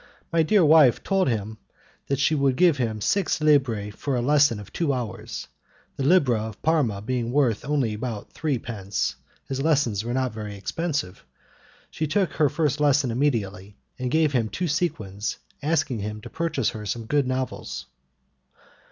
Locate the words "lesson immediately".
12.79-13.77